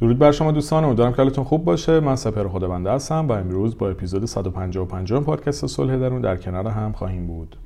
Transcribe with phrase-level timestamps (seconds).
[0.00, 2.00] درود بر شما دوستان امیدوارم که حالتون خوب باشه.
[2.00, 6.92] من سپر خدابنده هستم و امروز با اپیزود 155 پادکست صلح درون در کنار هم
[6.92, 7.56] خواهیم بود.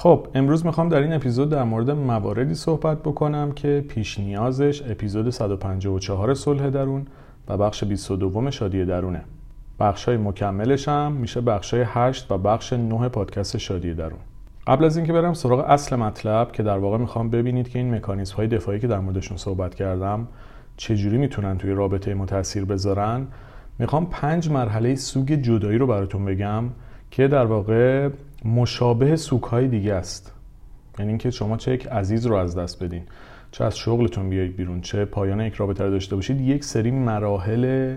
[0.00, 5.30] خب امروز می‌خوام در این اپیزود در مورد مواردی صحبت بکنم که پیش نیازش اپیزود
[5.30, 7.06] 154 صلح درون
[7.48, 9.22] و بخش 22 شادی درونه.
[9.80, 14.18] بخش های مکملش هم میشه بخش های 8 و بخش 9 پادکست شادی درون.
[14.66, 18.36] قبل از اینکه برم سراغ اصل مطلب که در واقع می‌خوام ببینید که این مکانیزم
[18.36, 20.26] های دفاعی که در موردشون صحبت کردم
[20.76, 23.26] چجوری می‌تونن توی رابطه ما تاثیر بذارن
[23.78, 26.64] می‌خوام پنج مرحله سوگ جدایی رو براتون بگم
[27.10, 28.08] که در واقع
[28.44, 30.32] مشابه سوک های دیگه است.
[30.98, 33.02] یعنی اینکه شما چه یک عزیز رو از دست بدین.
[33.50, 37.96] چه از شغلتون بیایید بیرون چه پایان یک رابطه رو داشته باشید یک سری مراحل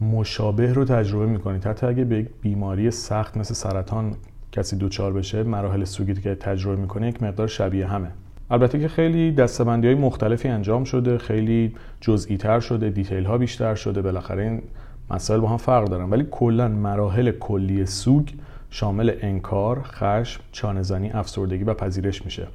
[0.00, 1.66] مشابه رو تجربه می‌کنید.
[1.66, 4.14] حتی اگه به یک بیماری سخت مثل سرطان
[4.52, 8.08] کسی دوچار بشه مراحل سوگی که تجربه می‌کنه یک مقدار شبیه همه.
[8.50, 13.74] البته که خیلی دستبندی های مختلفی انجام شده خیلی جزئی تر شده دیتیل ها بیشتر
[13.74, 14.62] شده بالاخره این
[15.10, 16.10] مسائل با هم فرق دارن.
[16.10, 18.28] ولی کلا مراحل کلی سوگ
[18.70, 22.46] شامل انکار، خشم، چانهزنی، افسردگی و پذیرش میشه.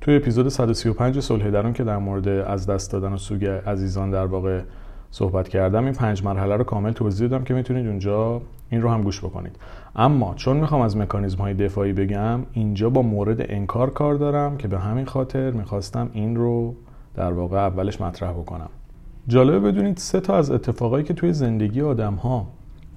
[0.00, 4.26] توی اپیزود 135 صلح درون که در مورد از دست دادن و سوگ عزیزان در
[4.26, 4.62] واقع
[5.10, 9.02] صحبت کردم این پنج مرحله رو کامل توضیح دادم که می‌تونید اونجا این رو هم
[9.02, 9.56] گوش بکنید
[9.96, 14.68] اما چون می‌خوام از مکانیزم های دفاعی بگم اینجا با مورد انکار کار دارم که
[14.68, 16.74] به همین خاطر می‌خواستم این رو
[17.14, 18.68] در واقع اولش مطرح بکنم
[19.28, 22.46] جالبه بدونید سه تا از اتفاقایی که توی زندگی آدم ها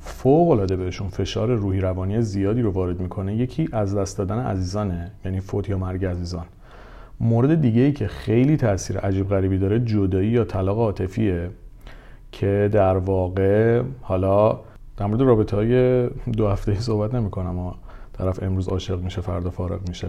[0.05, 5.11] فوق العاده بهشون فشار روحی روانی زیادی رو وارد می‌کنه یکی از دست دادن عزیزانه
[5.25, 6.45] یعنی فوت یا مرگ عزیزان.
[7.19, 11.49] مورد دیگه ای که خیلی تاثیر عجیب غریبی داره جدایی یا طلاق عاطفیه
[12.31, 14.59] که در واقع حالا
[14.97, 16.07] در مورد رابطه های
[16.37, 17.73] دو هفته ای صحبت نمی کنم
[18.13, 20.07] طرف امروز عاشق میشه فردا فارغ میشه.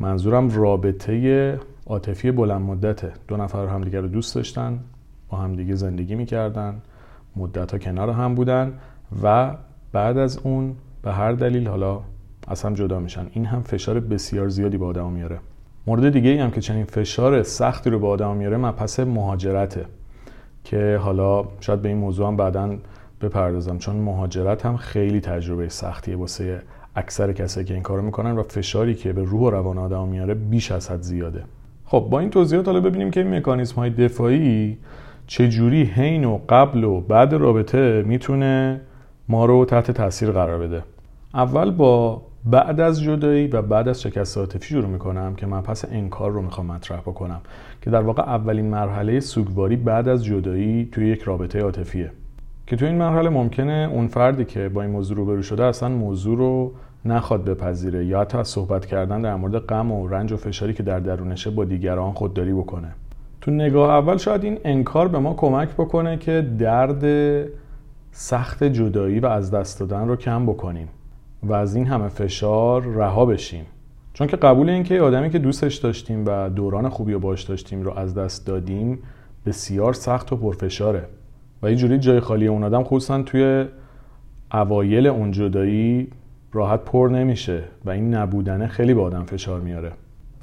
[0.00, 3.12] منظورم رابطه عاطفی بلند مدته.
[3.28, 4.78] دو نفر همدیگه رو دوست داشتن
[5.28, 6.82] با همدیگه زندگی می‌کردن
[7.36, 8.72] مدت ها کنار هم بودن.
[9.22, 9.54] و
[9.92, 12.00] بعد از اون به هر دلیل حالا
[12.48, 13.26] از هم جدا میشن.
[13.32, 15.38] این هم فشار بسیار زیادی به آدم میاره.
[15.86, 19.84] مورد دیگه ای هم که چنین فشار سختی رو به آدم میاره مپس مهاجرته
[20.64, 22.76] که حالا شاید به این موضوع هم بعدا
[23.20, 26.62] بپردازم چون مهاجرت هم خیلی تجربه سختیه واسه
[26.96, 30.34] اکثر کسایی که این کارو می‌کنن و فشاری که به روح و روان آدم میاره
[30.34, 31.42] بیش از حد زیاده.
[31.84, 34.78] خب با این توضیحات حالا ببینیم که این مکانیزم های دفاعی
[35.26, 38.80] چجوری حین و قبل و بعد رابطه می‌تونه
[39.28, 40.82] ما رو تحت تاثیر قرار بده.
[41.34, 45.84] اول با بعد از جدایی و بعد از شکست عاطفی شروع می‌کنم که من پس
[45.90, 47.40] انکار رو می‌خوام مطرح بکنم
[47.82, 52.10] که در واقع اولین مرحله سوگواری بعد از جدایی توی یک رابطه عاطفیه.
[52.66, 56.38] که توی این مرحله ممکنه اون فردی که با این موضوع روبرو شده اصلا موضوع
[56.38, 56.72] رو
[57.04, 60.82] نخواد بپذیره یا حتی از صحبت کردن در مورد غم و رنج و فشاری که
[60.82, 62.88] در درونشه با دیگران خودداری بکنه.
[63.40, 67.04] تو نگاه اول شاید این انکار به ما کمک بکنه که درد
[68.18, 70.88] سخت جدایی و از دست دادن رو کم بکنیم
[71.42, 73.64] و از این همه فشار رها بشیم.
[74.12, 77.82] چون که قبول این که آدمی که دوستش داشتیم و دوران خوبی رو باش داشتیم
[77.82, 78.98] رو از دست دادیم
[79.46, 81.08] بسیار سخت و پرفشاره.
[81.62, 83.64] و اینجوری جای خالی اون آدم خصوصا توی
[84.52, 86.08] اوایل اون جدایی
[86.52, 89.92] راحت پر نمیشه و این نبودنه خیلی به آدم فشار میاره.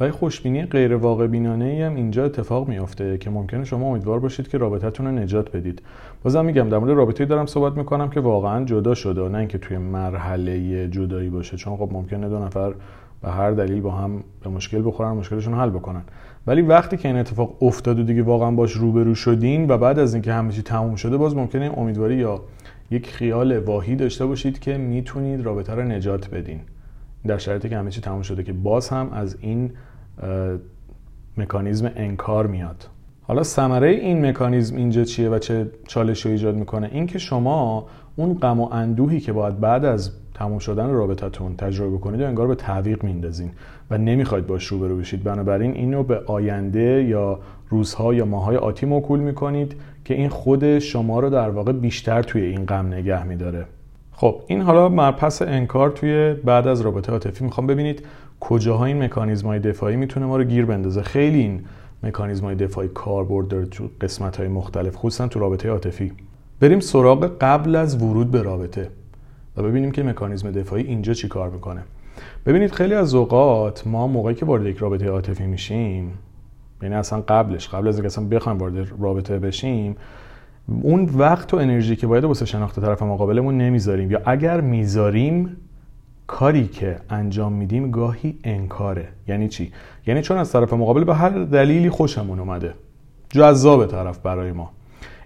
[0.04, 4.58] و خوشبینی غیر واقع بینانه هم اینجا اتفاق میافته که ممکنه شما امیدوار باشید که
[4.58, 5.82] رابطتون رو نجات بدید.
[6.24, 9.78] بازم میگم در مورد رابطه‌ای دارم صحبت می‌کنم که واقعا جدا شده نه اینکه توی
[9.78, 11.58] مرحله جدایی باشه.
[11.58, 12.74] چون خب ممکنه دو نفر
[13.22, 16.02] به هر دلیل با هم به مشکل بخورن مشکلشون حل بکنن.
[16.48, 20.14] ولی وقتی که این اتفاق افتاد و دیگه واقعا باش روبرو شدین و بعد از
[20.14, 22.42] اینکه همه چی تموم شده باز ممکنه امیدواری یا
[22.92, 26.60] یک خیال واهی داشته باشید که می‌تونید رابطه رو نجات بدین.
[27.28, 29.72] در شرایطی که همه چی تموم شده که باز هم از این
[31.38, 32.88] مکانیزم انکار میاد.
[33.22, 38.60] حالا ثمره این مکانیزم اینجا چیه و چه چالشی ایجاد می‌کنه؟ اینکه شما اون غم
[38.60, 43.04] و اندوهی که باید بعد از تموم شدن رابطتون تجربه کنید و انگار به تعویق
[43.04, 43.52] میندازین
[43.92, 45.24] و نمی‌خواید باش روبرو بشید.
[45.24, 47.40] بنابراین اینو به آینده یا
[47.70, 49.76] روزها یا ماهای آتی موکول می‌کنید
[50.06, 53.66] که این خود شما رو در واقع بیشتر توی این غم نگه میداره.
[54.12, 57.44] خب این حالا مرپس انکار توی بعد از رابطه عاطفی.
[57.44, 58.06] می‌خوام ببینید
[58.44, 61.62] کجاها این مکانیزم های دفاعی می‌تونه ما رو گیر بندازه؟ خیلی این
[62.04, 66.12] مکانیزم های دفاعی کاربرد داره تو قسمت های مختلف خصوصا تو رابطه عاطفی.
[66.60, 68.90] بریم سراغ قبل از ورود به رابطه
[69.58, 71.82] و ببینیم که مکانیزم دفاعی اینجا چی کار می‌کنه.
[72.46, 76.12] ببینید خیلی از اوقات ما موقعی که وارد یک رابطه عاطفی میشیم
[76.82, 79.96] یعنی اصلا قبلش قبل از اینکه اصلا بخوایم وارد رابطه بشیم
[80.82, 84.12] اون وقت و انرژی که باید واسه شناخت طرف مقابلمون نمی‌ذاریم.
[84.12, 85.58] یا اگر می‌ذاریم
[86.34, 89.08] کاری که انجام میدیم گاهی انکاره.
[89.28, 89.72] یعنی چی؟
[90.08, 92.74] یعنی چون از طرف مقابل به هر دلیلی خوشمون اومده.
[93.30, 94.72] جذاب طرف برای ما.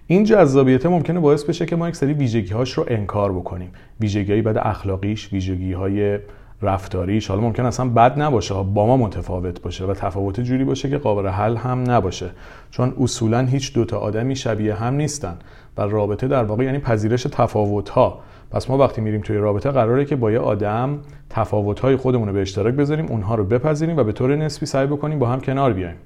[0.06, 3.70] این جذابیت ممکنه باعث بشه که ما یک سری ویژگی هاش رو انکار بکنیم.
[4.00, 6.18] ویژگی های بد اخلاقیش ویژگی های
[6.62, 7.28] رفتاریش.
[7.28, 11.28] حالا ممکن اصلا بد نباشه با ما متفاوت باشه و تفاوت جوری باشه که قابل
[11.28, 12.30] حل هم نباشه.
[12.70, 15.36] چون اصولا هیچ دوتا آدمی شبیه هم نیستن
[15.76, 18.20] و رابطه در واقع یعنی پذیرش تفاوت ها
[18.50, 20.98] پس ما وقتی میریم توی رابطه قراره که با یه آدم
[21.30, 24.86] تفاوت های خودمون رو به اشتراک بذاریم اونها رو بپذیریم و به طور نسبی سعی
[24.86, 25.96] بکنیم با هم کنار بیایم.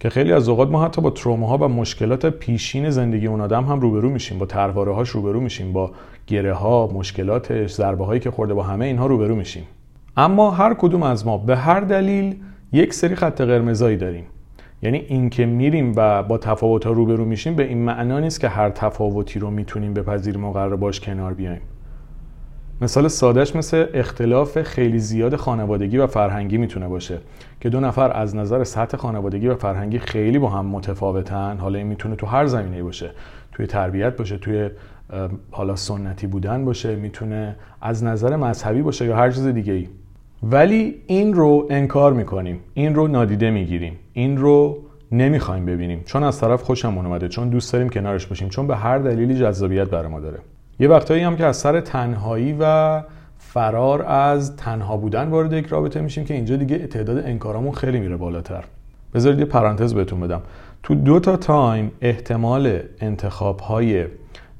[0.00, 3.80] که خیلی از اوقات ما حتی با تروماها و مشکلات پیشین زندگی اون آدم هم
[3.80, 5.90] روبرو میشیم با ترواره هاش روبرو میشیم با
[6.26, 9.64] گره ها مشکلاتش ضربه هایی که خورده با همه اینها روبرو میشیم.
[10.16, 12.36] اما هر کدوم از ما به هر دلیل
[12.72, 14.24] یک سری خط قرمزایی داریم.
[14.82, 18.70] یعنی اینکه میریم و با تفاوت ها روبرو میشیم به این معنا نیست که هر
[18.70, 21.60] تفاوتی رو می‌تونیم بپذیریم و قرار باش کنار بیایم.
[22.82, 27.18] مثال سادهش مثل اختلاف خیلی زیاد خانوادگی و فرهنگی می‌تونه باشه
[27.60, 31.56] که دو نفر از نظر سطح خانوادگی و فرهنگی خیلی با هم متفاوتن.
[31.58, 33.10] حالا این می‌تونه تو هر زمینه باشه.
[33.52, 34.70] توی تربیت باشه توی
[35.50, 39.88] حالا سنتی بودن باشه می‌تونه از نظر مذهبی باشه یا هر چیز دیگه ای
[40.42, 42.60] ولی این رو انکار می‌کنیم.
[42.74, 43.98] این رو نادیده می‌گیریم.
[44.12, 44.78] این رو
[45.12, 46.02] نمی‌خوایم ببینیم.
[46.06, 49.88] چون از طرف خوشمون اومده چون دوست داریم کنارش باشیم چون به هر دلیلی جذابیت
[49.88, 50.38] برای ما داره.
[50.80, 53.02] یه وقتایی هم که از سر تنهایی و
[53.38, 58.16] فرار از تنها بودن وارد یک رابطه میشیم که اینجا دیگه تعداد انکارامون خیلی میره
[58.16, 58.64] بالاتر.
[59.14, 60.42] بذارید یه پرانتز بهتون بدم.
[60.82, 64.06] تو دو تا تایم احتمال انتخاب های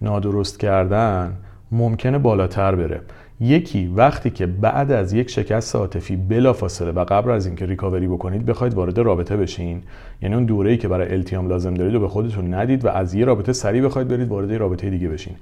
[0.03, 1.37] نادرست کردن
[1.73, 3.01] ممکنه بالاتر بره.
[3.41, 8.47] یکی وقتی که بعد از یک شکست عاطفی بلافاصله و قبل از اینکه ریکاوری بکنید
[8.47, 9.83] بخواید وارد رابطه بشین
[10.23, 13.25] یعنی اون دوره‌ای که برای التیام لازم دارید و به خودتون ندید و از یه
[13.25, 15.35] رابطه سریع بخواید برید وارد رابطه دیگه بشین.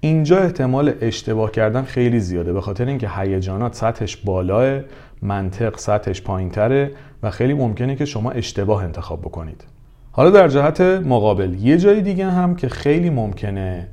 [0.00, 4.80] اینجا احتمال اشتباه کردن خیلی زیاده به خاطر اینکه هیجانات سطحش بالاه
[5.22, 6.90] منطق سطحش پایینتره
[7.22, 9.64] و خیلی ممکنه که شما اشتباه انتخاب بکنید.
[10.12, 13.88] حالا در جهت مقابل یه جای دیگه هم که خیلی ممکنه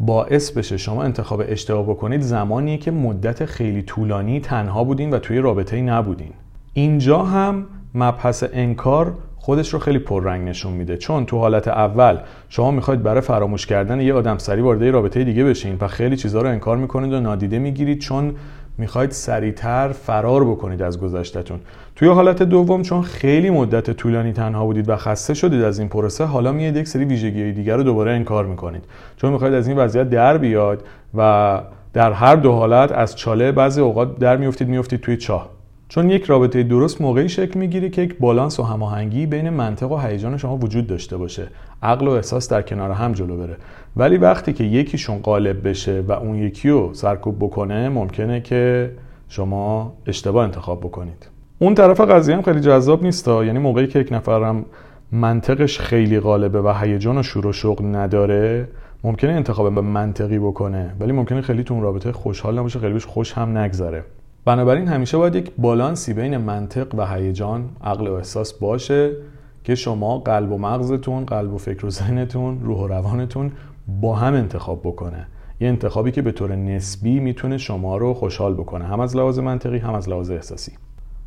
[0.00, 5.38] باعث بشه شما انتخاب اشتباه بکنید زمانیه که مدت خیلی طولانی تنها بودین و توی
[5.38, 6.32] رابطه نبودین.
[6.72, 10.96] اینجا هم مبحث انکار خودش رو خیلی پررنگ نشون میده.
[10.96, 15.44] چون تو حالت اول شما می‌خواید برای فراموش کردن یه آدم سری وارد رابطه دیگه
[15.44, 18.34] بشین و خیلی چیزها رو انکار می‌کنید و نادیده می‌گیرید چون
[18.78, 21.60] می‌خواید سریعتر فرار بکنید از گذشتهتون
[21.96, 26.24] توی حالت دوم چون خیلی مدت طولانی تنها بودید و خسته شدید از این پروسه
[26.24, 28.84] حالا میاد یک سری ویژگی دیگر رو دوباره انکار می‌کنید.
[29.16, 31.60] چون می‌خواید از این وضعیت در بیاد و
[31.92, 35.48] در هر دو حالت از چاله بعضی اوقات در میفتید میفتید توی چاه.
[35.88, 39.96] چون یک رابطه درست موقعی شکل می‌گیره که یک بالانس و هماهنگی بین منطق و
[39.98, 41.48] هیجان شما وجود داشته باشه.
[41.82, 43.56] عقل و احساس در کنار هم جلو بره.
[43.96, 48.90] ولی وقتی که یکیشون غالب بشه و اون یکی رو سرکوب بکنه ممکنه که
[49.28, 51.28] شما اشتباه انتخاب بکنید.
[51.58, 54.64] اون طرف قضیه هم خیلی جذاب نیست یعنی موقعی که یک نفرم
[55.12, 58.68] منطقش خیلی غالبه و هیجان و شور و شوق نداره
[59.04, 60.94] ممکنه انتخاب به منطقی بکنه.
[61.00, 64.04] ولی ممکنه خیلی تو اون رابطه خوشحال نباشه خیلی بهش خوش هم نگذره.
[64.44, 69.10] بنابراین همیشه باید یک بالانسی بین منطق و هیجان عقل و احساس باشه.
[69.66, 73.52] که شما قلب و مغزتون قلب و فکر و ذهنتون روح و روانتون
[74.00, 75.26] با هم انتخاب بکنه.
[75.60, 79.78] یه انتخابی که به طور نسبی می‌تونه شما رو خوشحال بکنه هم از لحاظ منطقی
[79.78, 80.72] هم از لحاظ احساسی.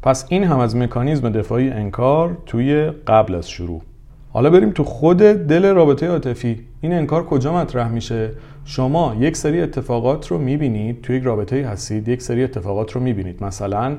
[0.02, 3.82] پس این هم از مکانیزم دفاعی انکار توی قبل از شروع.
[4.30, 6.60] حالا بریم تو خود دل رابطه عاطفی.
[6.82, 8.32] این انکار کجا مطرح میشه؟
[8.66, 13.44] شما یک سری اتفاقات رو می‌بینید توی یک رابطه هستید یک سری اتفاقات رو می‌بینید.
[13.44, 13.98] مثلا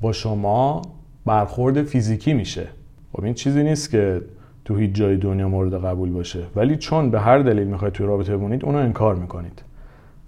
[0.00, 0.82] با شما
[1.26, 2.66] برخورد فیزیکی میشه.
[3.16, 4.20] خب این چیزی نیست که
[4.64, 6.42] تو هیچ جای دنیا مورد قبول باشه.
[6.56, 9.62] ولی چون به هر دلیل می‌خواید توی رابطه بمونید اونو انکار می‌کنید.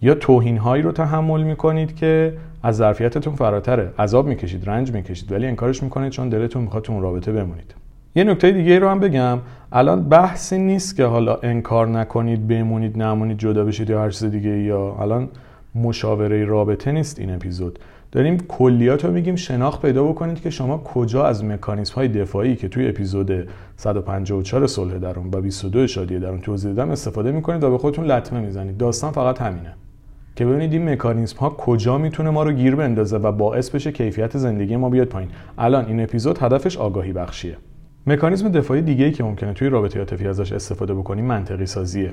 [0.02, 3.92] یا توهین هایی رو تحمل می‌کنید که از ظرفیتتون فراتره.
[3.98, 7.74] عذاب می‌کشید رنج می‌کشید ولی انکارش می‌کنید چون دلتون می‌خواد تو اون رابطه بمونید.
[8.14, 9.38] یه نکته دیگه رو هم بگم.
[9.72, 14.58] الان بحثی نیست که حالا انکار نکنید بمونید نمونید جدا بشید یا هر چیز دیگه
[14.58, 15.28] یا الان
[15.74, 17.78] مشاوره رابطه نیست این اپیزود.
[18.12, 22.68] داریم کلیات رو میگیم شناخت پیدا بکنید که شما کجا از مکانیزم های دفاعی که
[22.68, 27.78] توی اپیزود 154 صلح درون و 22 شادی درون توضیح دادم استفاده می‌کنید و به
[27.78, 28.76] خودتون لطمه می‌زنید.
[28.76, 29.74] داستان فقط همینه.
[30.36, 34.38] که ببینید این مکانیزم ها کجا می‌تونه ما رو گیر بندازه و باعث بشه کیفیت
[34.38, 35.30] زندگی ما بیاد پایین.
[35.58, 37.56] الان این اپیزود هدفش آگاهی بخشیه.
[38.06, 42.12] مکانیزم دفاعی دیگه که ممکنه توی رابطه عاطفی ازش استفاده بکنیم منطقی سازیه.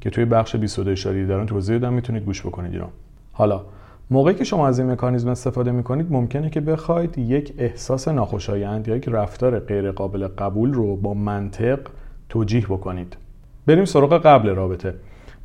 [0.00, 2.86] که توی بخش 22 اشاره دارن توضیح دادم می‌تونید گوش بکنید اینو
[3.32, 3.62] حالا
[4.10, 8.96] موقعی که شما از این مکانیزم استفاده می‌کنید ممکنه که بخواید یک احساس ناخوشایند یا
[8.96, 11.78] یک رفتار غیر قابل قبول رو با منطق
[12.28, 13.16] توجیه بکنید.
[13.66, 14.94] بریم سراغ قبل رابطه.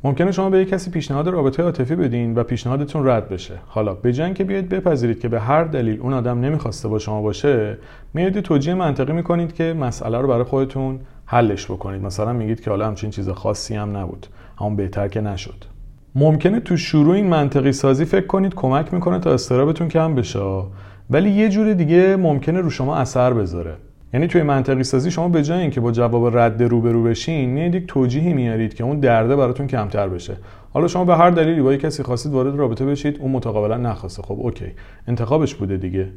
[0.04, 3.54] ممکنه شما به یک کسی پیشنهاد رابطه عاطفی بدین و پیشنهادتون رد بشه.
[3.66, 7.22] حالا به جنگ که بیاید بپذیرید که به هر دلیل اون آدم نمی‌خواسته با شما
[7.22, 7.78] باشه
[8.14, 12.02] میاد توجیه منطقی می‌کنید که مسئله رو برای خودتون حلش بکنید.
[12.02, 14.26] مثلا میگید که حالا همچین چیز خاصی هم نبود.
[14.60, 15.73] همون بهتر که نشد.
[16.14, 20.62] ممکنه تو شروع این منطقی سازی فکر کنید کمک می‌کنه تا استرابتون کم بشه.
[21.10, 23.74] ولی یه جور دیگه ممکنه رو شما اثر بذاره.
[24.14, 27.86] یعنی توی منطقی سازی شما به جای اینکه با جواب رد روبرو بشین میاد یک
[27.86, 30.36] توجیهی میارید که اون درده براتون کمتر بشه.
[30.72, 34.22] حالا شما به هر دلیلی با کسی خواستید وارد رابطه بشید اون متقابلا نخواسته.
[34.22, 34.66] خب اوکی.
[35.08, 36.08] انتخابش بوده دیگه.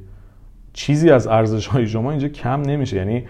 [0.74, 2.98] چیزی از ارزش های شما اینجا کم نمیشه.
[2.98, 3.24] یعنی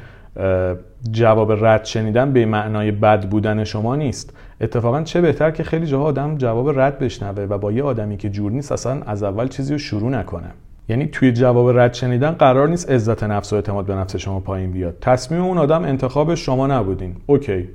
[1.11, 4.37] جواب رد شنیدن به معنای بد بودن شما نیست.
[4.61, 8.29] اتفاقا چه بهتر که خیلی جاها آدم جواب رد بشنوه و با یه آدمی که
[8.29, 10.51] جور نیست اصلا از اول چیزی رو شروع نکنه.
[10.89, 14.71] یعنی توی جواب رد شنیدن قرار نیست عزت نفس و اعتماد به نفس شما پایین
[14.71, 14.97] بیاد.
[15.01, 17.15] تصمیم اون آدم انتخاب شما نبودین.
[17.25, 17.69] اوکی.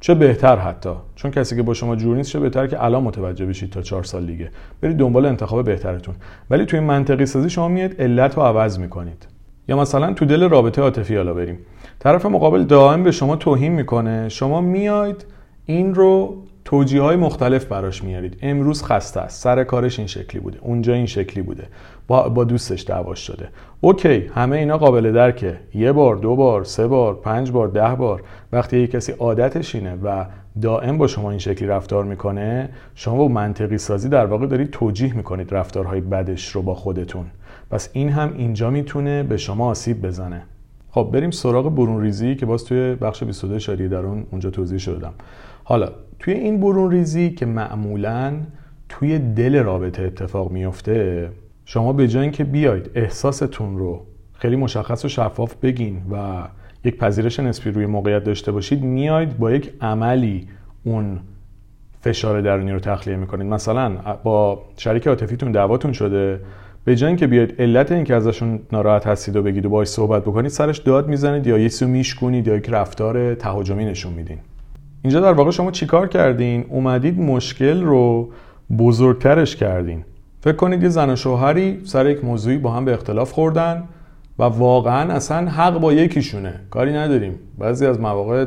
[0.00, 3.46] چه بهتر حتی؟ چون کسی که با شما جور نیست چه بهتر که الان متوجه
[3.46, 4.50] بشید تا چهار سال دیگه.
[4.80, 6.14] برید دنبال انتخاب بهترتون.
[6.50, 9.26] ولی توی منطقی سازی شما میاد علت رو عوض می‌کنید.
[9.68, 11.58] یا مثلا تو دل رابطه عاطفی حالا بریم.
[11.98, 14.28] طرف مقابل دائم به شما توهین می‌کنه.
[14.28, 15.26] شما میاید
[15.66, 19.42] این رو توجیه های مختلف براش میارید امروز خسته است.
[19.42, 20.58] سر کارش این شکلی بوده.
[20.60, 21.64] اونجا این شکلی بوده.
[22.06, 23.48] با, با دوستش دعواش شده.
[23.80, 25.56] اوکی همه اینا قابل درکه.
[25.74, 28.22] یه بار دو بار سه بار پنج بار ده بار.
[28.52, 30.24] وقتی یک کسی عادتش اینه و
[30.62, 35.16] دائم با شما این شکلی رفتار می‌کنه شما با منطقی سازی در واقع دارید توجیه
[35.16, 37.26] می‌کنید رفتارهای بدش رو با خودتون.
[37.70, 40.42] پس این هم اینجا می‌تونه به شما آسیب بزنه.
[40.90, 45.12] خب بریم سراغ برون ریزی که باز توی بخش 22 شادی درون اونجا توضیح شدم
[45.64, 48.34] حالا توی این برون ریزی که معمولا
[48.88, 51.28] توی دل رابطه اتفاق میفته
[51.64, 56.42] شما به جای اینکه بیاید احساستون رو خیلی مشخص و شفاف بگین و
[56.84, 60.48] یک پذیرش نسبی روی موقعیت داشته باشید میاید با یک عملی
[60.84, 61.20] اون
[62.00, 63.46] فشار درونی رو تخلیه می‌کنید.
[63.46, 66.40] مثلا با شریک عاطفیتون دعواتون شده
[66.88, 70.50] به جای اینکه بیاید علت اینکه ازشون ناراحت هستید و بگید و باهاش صحبت بکنید
[70.50, 74.38] سرش داد می‌زنید یا یه سو میشکونید یا یک رفتار تهاجمی نشون میدین.
[75.02, 78.28] اینجا در واقع شما چیکار کردین؟ اومدید مشکل رو
[78.78, 80.04] بزرگترش کردین.
[80.40, 83.84] فکر کنید یه زن و شوهری سر یک موضوعی با هم به اختلاف خوردن
[84.38, 86.60] و واقعا اصلا حق با یکیشونه.
[86.70, 87.34] کاری نداریم.
[87.58, 88.46] بعضی از مواقع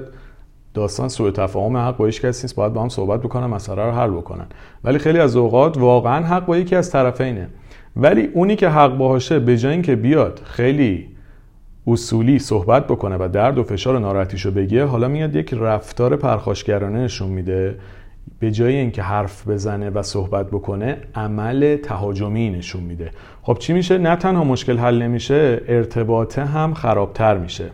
[0.74, 2.56] داستان سوء تفاهم حق با هیچ کسی نیست.
[2.56, 4.46] باید با هم صحبت بکنن مسئله رو حل بکنن.
[4.84, 7.48] ولی خیلی از اوقات واقعا حق با یکی از طرفینه.
[7.96, 11.08] ولی اونی که حق باهاشه به جای اینکه بیاد خیلی
[11.88, 17.00] اصولی صحبت بکنه و درد و فشار و ناراحتیشو بگه حالا میاد یک رفتار پرخاشگرانه
[17.00, 17.76] نشون میده.
[18.40, 23.12] به جای اینکه حرف بزنه و صحبت بکنه عمل تهاجمی نشون میده.
[23.42, 27.70] خب چی میشه؟ نه تنها مشکل حل نمیشه ارتباطه هم خرابتر میشه.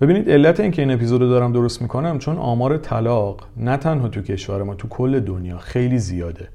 [0.00, 4.22] ببینید علت اینکه این اپیزود رو دارم درست می‌کنم چون آمار طلاق نه تنها تو
[4.22, 6.48] کشور ما تو کل دنیا خیلی زیاده.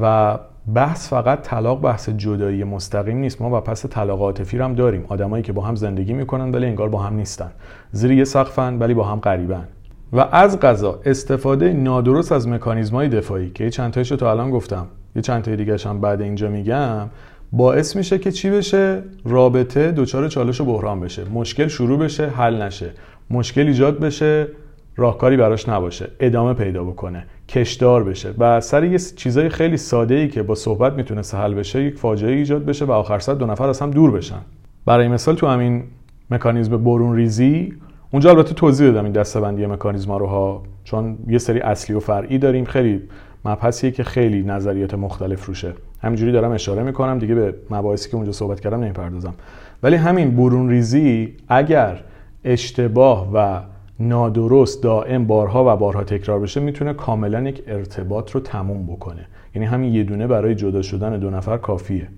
[0.00, 0.38] و
[0.74, 3.42] بحث فقط طلاق بحث جدایی مستقیم نیست.
[3.42, 5.04] ما و پس طلاق عاطفی هم داریم.
[5.08, 7.50] آدمایی که با هم زندگی می‌کنن ولی انگار با هم نیستن.
[7.92, 9.68] زیر یه سقفن ولی با هم قریبن
[10.12, 14.86] و از غذا استفاده نادرست از مکانیزمای دفاعی که چند تایشو تا الان گفتم.
[15.16, 17.08] یه چند تای دیگه هم بعد اینجا میگم.
[17.52, 21.24] باعث میشه که چی بشه؟ رابطه دچار چالش و بحران بشه.
[21.24, 22.90] مشکل شروع بشه حل نشه.
[23.30, 24.48] مشکل ایجاد بشه.
[24.96, 30.28] راهکاری براش نباشه ادامه پیدا بکنه کشدار بشه و سر یه چیزای خیلی ساده ای
[30.28, 33.68] که با صحبت می‌تونه حل بشه یک فاجعه ایجاد بشه و آخر سر دو نفر
[33.68, 34.40] از هم دور بشن.
[34.86, 35.82] برای مثال تو همین
[36.30, 37.72] مکانیزم برون ریزی
[38.10, 42.38] اونجا البته توضیح دادم این دستبندی مکانیزما رو ها چون یه سری اصلی و فرعی
[42.38, 42.64] داریم.
[42.64, 43.02] خیلی
[43.44, 45.72] مبحثیه که خیلی نظریات مختلف روشه.
[46.02, 49.34] همینجوری دارم اشاره می‌کنم دیگه به مباحثی که اونجا صحبت کردم نمی‌پردازم.
[49.82, 52.00] ولی همین برون ریزی اگر
[52.44, 53.60] اشتباه و
[54.00, 59.26] نادرست دائم بارها و بارها تکرار بشه می‌تونه کاملا یک ارتباط رو تموم بکنه.
[59.54, 62.08] یعنی همین یه دونه برای جدا شدن دو نفر کافیه.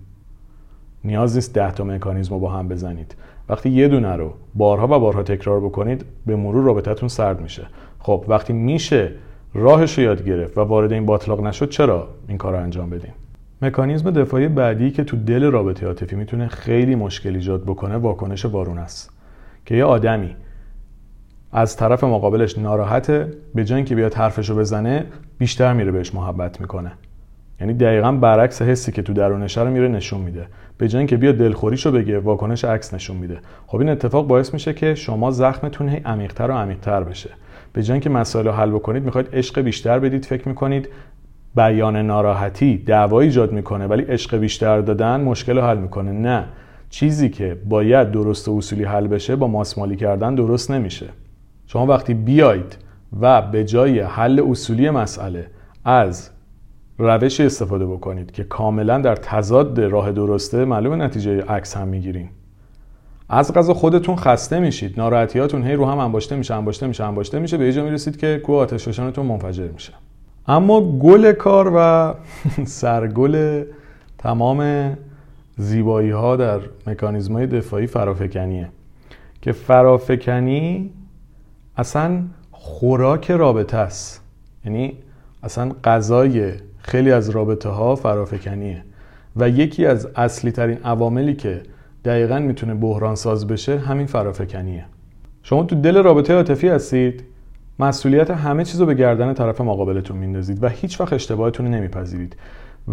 [1.04, 3.16] نیاز نیست ده تا مکانیزم رو با هم بزنید.
[3.48, 7.66] وقتی یه دونه رو بارها و بارها تکرار بکنید به مرور رابطتون سرد میشه.
[7.98, 9.12] خب وقتی میشه
[9.54, 13.12] راهش رو یاد گرفت و وارد این باطلاق نشد چرا این کار رو انجام بدیم
[13.62, 18.78] مکانیزم دفاعی بعدی که تو دل رابطه عاطفی می‌تونه خیلی مشکل ایجاد بکنه واکنش وارون
[18.78, 19.10] است.
[19.66, 20.36] که یه آدمی
[21.52, 25.04] از طرف مقابلش ناراحته به جای اینکه بیاد حرفشو بزنه
[25.38, 26.92] بیشتر میره بهش محبت می‌کنه.
[27.60, 30.46] یعنی دقیقا برعکس حسی که تو درونش رو میره نشون میده.
[30.78, 33.38] به جای اینکه بیاد دلخوریشو بگه واکنش عکس نشون میده.
[33.66, 37.30] خب این اتفاق باعث میشه که شما زخمتون هی عمیقتر و عمیقتر بشه.
[37.72, 40.88] به جای اینکه مسائل حل بکنید می‌خواید عشق بیشتر بدید فکر می‌کنید
[41.54, 46.12] بیان ناراحتی دعوایی ایجاد می‌کنه ولی عشق بیشتر دادن مشکل حل می‌کنه.
[46.12, 46.44] نه.
[46.90, 51.06] چیزی که باید درست و اصولی حل بشه با ماسمالی کردن درست نمیشه.
[51.66, 52.76] شما وقتی بیاید
[53.20, 55.46] و به جای حل اصولی مسئله
[55.84, 56.30] از
[56.98, 62.28] روشی استفاده بکنید که کاملا در تضاد راه درسته معلوم نتیجه عکس هم می‌گیرین.
[63.28, 67.56] از غذا خودتون خسته میشید ناراحتیاتون هی رو هم انباشته میشه انباشته میشه انباشته میشه
[67.56, 69.92] به یه جا می‌رسید که کو آتش روشنتون منفجر میشه.
[70.46, 72.14] اما گل کار و
[72.64, 73.64] سرگل
[74.18, 74.90] تمام
[75.56, 78.68] زیبایی ها در مکانیزم های دفاعی فرافکنیه.
[79.42, 80.90] که فرافکنی
[81.76, 84.22] اصلا خوراک رابطه است.
[84.64, 84.98] یعنی
[85.42, 88.82] اصلا غذای خیلی از رابطه ها فرافکنیه.
[89.36, 91.62] و یکی از اصلی ترین عواملی که
[92.04, 94.84] دقیقا می‌تونه بحران ساز بشه همین فرافکنیه.
[95.42, 97.24] شما تو دل رابطه عاطفی هستید
[97.78, 102.36] مسئولیت همه چیز به گردن طرف مقابلتون میندازید و هیچ وقت اشتباهتون رو نمیپذیرید.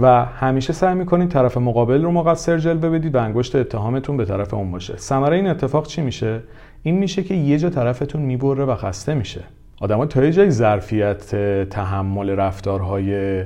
[0.01, 4.53] و همیشه سعی می‌کنید طرف مقابل رو مقصر جلوه بدید و انگشت اتهامتون به طرف
[4.53, 4.97] اون باشه.
[4.97, 6.39] ثمره این اتفاق چی میشه؟
[6.83, 9.41] این میشه که یه جا طرفتون می‌بره و خسته میشه.
[9.81, 11.35] آدما تا یه جای ظرفیت
[11.69, 13.43] تحمل رفتارهای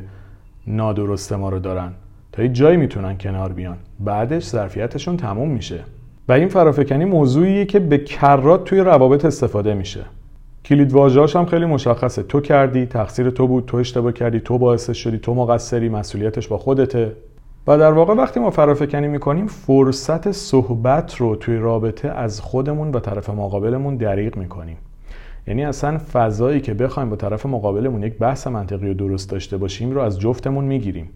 [0.67, 1.91] نادرست ما رو دارن.
[2.31, 3.77] تا یه جایی می‌تونن کنار بیان.
[3.99, 5.79] بعدش ظرفیتشون تموم میشه.
[6.27, 10.01] و این فرافکنی موضوعیه که به کرات توی روابط استفاده میشه.
[10.65, 12.23] کلید واژه‌اش هم خیلی مشخصه.
[12.23, 16.57] تو کردی تقصیر تو بود تو اشتباه کردی تو باعثش شدی تو مقصری مسئولیتش با
[16.57, 17.11] خودته.
[17.67, 22.99] و در واقع وقتی ما فرافکنی می‌کنیم فرصت صحبت رو توی رابطه از خودمون و
[22.99, 24.77] طرف مقابلمون دریغ می‌کنیم.
[25.47, 29.91] یعنی اصلا فضایی که بخوایم با طرف مقابلمون یک بحث منطقی و درست داشته باشیم
[29.91, 31.09] رو از جفتمون می‌گیریم.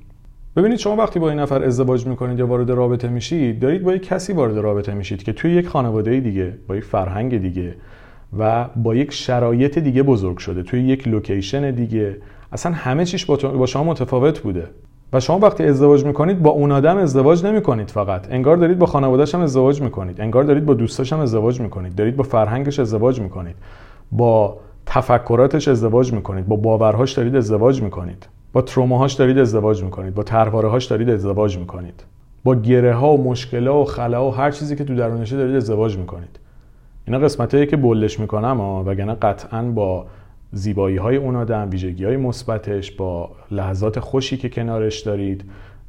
[0.56, 4.08] ببینید شما وقتی با این نفر ازدواج می‌کنید یا وارد رابطه میشید دارید با یک
[4.08, 7.76] کسی وارد رابطه میشید که توی یک خانواده دیگه با یک فرهنگ دیگه
[8.40, 12.18] و با یک شرایط دیگه بزرگ شده توی یک لوکیشن دیگه.
[12.52, 14.68] اصلا همه چیش با شما متفاوت بوده.
[15.14, 18.32] و شما وقتی ازدواج می‌کنید با اون آدم ازدواج نمی‌کنید فقط.
[18.32, 20.22] انگار دارید با خانوادهش هم ازدواج می‌کنید.
[20.22, 21.96] انگار دارید با دوستاش هم ازدواج می‌کنید.
[21.96, 23.56] دارید با فرهنگش ازدواج می‌کنید.
[24.12, 26.48] با تفکراتش ازدواج می‌کنید.
[26.48, 28.28] با باورهاش دارید ازدواج می‌کنید.
[28.54, 30.14] با تروماهاش دارید ازدواج می‌کنید.
[30.14, 32.04] با هاش دارید ازدواج می‌کنید.
[32.44, 35.56] با گره ها و مشکل ها و خلا و هر چیزی که تو درونشه دارید
[35.56, 36.40] ازدواج می‌کنید.
[37.08, 40.06] اینا قسمت که بلش می‌کنم وگرنه قطعا با
[40.52, 45.46] زیبایی های اون آدم ویژگی های مثبتش با لحظات خوشی که کنارش دارید.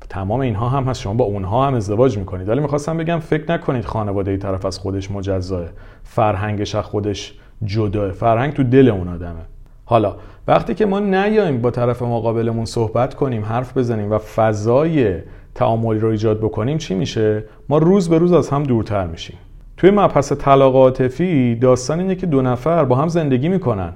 [0.09, 1.01] تمام اینها هم هست.
[1.01, 2.48] شما با اونها هم ازدواج می‌کنید.
[2.48, 5.64] ولی می‌خواستم بگم فکر نکنید خانواده ای طرف از خودش مجزاه
[6.03, 8.11] فرهنگش از خودش جداه.
[8.11, 9.40] فرهنگ تو دل اون آدمه.
[9.85, 10.16] حالا
[10.48, 15.14] وقتی که ما نیایم با طرف مقابلمون صحبت کنیم حرف بزنیم و فضای
[15.55, 19.37] تعاملی رو ایجاد بکنیم چی میشه؟ ما روز به روز از هم دورتر میشیم.
[19.77, 23.92] توی مبحث طلاق عاطفی داستان اینه که دو نفر با هم زندگی می‌کنن.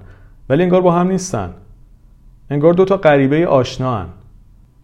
[0.49, 1.51] ولی انگار با هم نیستن.
[2.51, 4.07] انگار دو تا غریبه آشنا هن.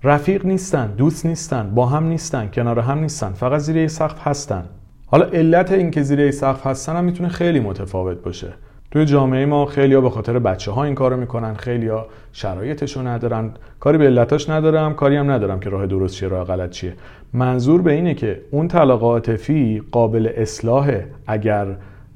[0.05, 4.64] رفیق نیستن دوست نیستن با هم نیستن کنار هم نیستن فقط زیر یه سقف هستن.
[5.07, 8.48] حالا علت اینکه زیر یه سقف هستن هم می‌تونه خیلی متفاوت باشه.
[8.90, 13.03] توی جامعه ما خیلی ها به خاطر بچه ها این کارو می‌کنن خیلی ها شرایطشو
[13.09, 13.51] ندارن.
[13.81, 16.94] کاری به علتاش ندارم کاری هم ندارم که راه درست چیه راه غلط چیه.
[17.33, 21.66] منظور به اینه که اون طلاق عاطفی قابل اصلاحه اگر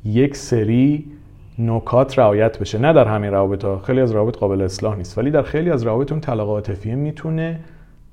[0.05, 1.05] یک سری
[1.59, 2.79] نکات رعایت بشه.
[2.79, 5.83] نه در همین روابط ها خیلی از روابط قابل اصلاح نیست ولی در خیلی از
[5.83, 7.61] روابط اون طلاق عاطفی می‌تونه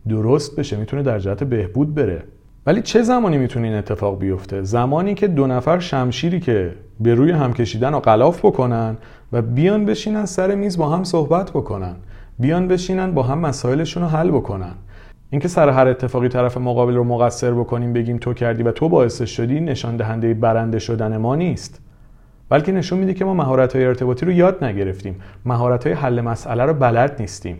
[0.10, 2.24] درست بشه می‌تونه در جهت بهبود بره.
[2.66, 7.32] ولی چه زمانی می‌تونه این اتفاق بیفته؟ زمانی که دو نفر شمشیری که به روی
[7.32, 8.98] هم کشیدن و غلاف بکنن
[9.34, 11.96] و بیان بشینن سر میز با هم صحبت بکنن
[12.40, 14.74] بیان بشینن با هم مسائلشون رو حل بکنن.
[15.30, 19.22] اینکه سر هر اتفاقی طرف مقابل رو مقصر بکنیم بگیم تو کردی و تو باعث
[19.22, 21.83] شدی نشان دهنده برنده شدن ما نیست.
[22.50, 25.16] بلکه نشون میده که ما مهارت های ارتباطی رو یاد نگرفتیم.
[25.46, 27.58] مهارت های حل مسئله رو بلد نیستیم.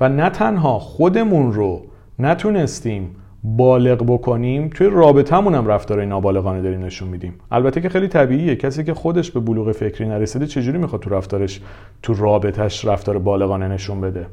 [0.00, 1.82] و نه تنها خودمون رو
[2.18, 7.34] نتونستیم بالغ بکنیم توی رابطمون هم رفتارهای نابالغانه داریم نشون میدیم.
[7.50, 8.56] البته که خیلی طبیعیه.
[8.56, 11.60] کسی که خودش به بلوغ فکری نرسیده چجوری می‌خواد تو رفتارش
[12.02, 14.26] تو رابطش رفتار بالغانه نشون بده؟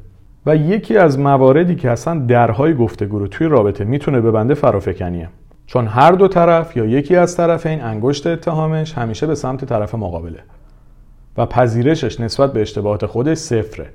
[0.46, 5.30] و یکی از مواردی که اصلا درهای گفتگو رو توی رابطه می‌تونه ببنده فرافکنیه.
[5.68, 10.40] چون هر دو طرف یا یکی از طرفین انگشت اتهامش همیشه به سمت طرف مقابله.
[11.38, 13.90] و پذیرشش نسبت به اشتباهات خودش صفره.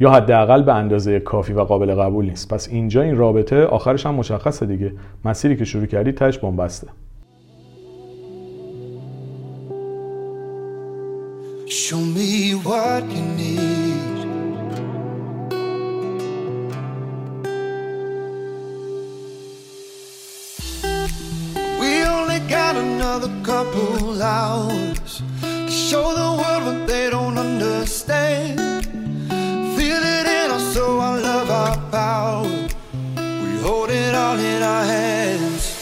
[0.00, 2.54] یا حداقل به اندازه کافی و قابل قبول نیست.
[2.54, 4.92] پس اینجا این رابطه آخرش هم مشخصه دیگه.
[5.24, 6.88] مسیری که شروع کردی تش بنبسته.
[11.66, 13.83] Show me what you need.
[23.04, 28.58] Another couple hours to show the world what they don't understand.
[29.76, 32.48] Feel it in us, so I love our power.
[33.44, 35.73] We hold it all in our hands.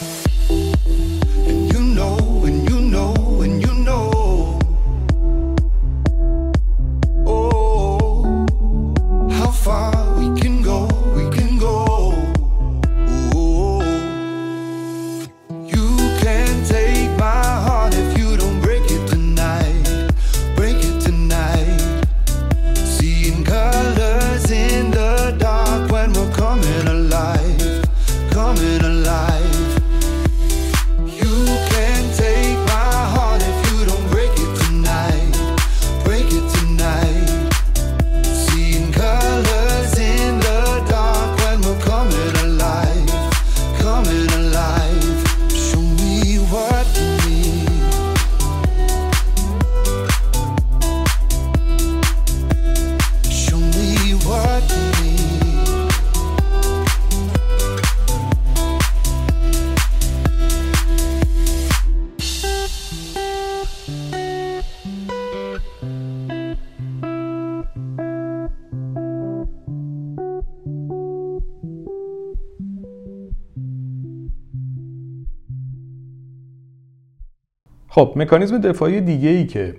[77.94, 79.74] خب مکانیزم دفاعی دیگه ای که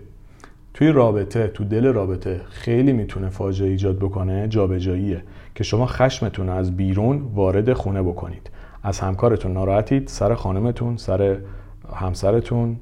[0.73, 5.23] توی رابطه تو دل رابطه خیلی می‌تونه فاجعه ایجاد بکنه جابجاییه
[5.55, 8.49] که شما خشمتون از بیرون وارد خونه بکنید.
[8.83, 11.37] از همکارتون ناراحتید سر خانمتون سر
[11.95, 12.77] همسرتون